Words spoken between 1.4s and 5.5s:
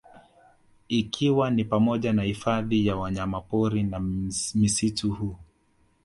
ni pamoja na hifadhi ya wanyamapori na misitu huu